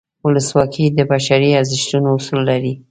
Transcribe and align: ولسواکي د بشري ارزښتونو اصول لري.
ولسواکي 0.25 0.85
د 0.97 0.99
بشري 1.11 1.49
ارزښتونو 1.59 2.09
اصول 2.17 2.41
لري. 2.49 2.73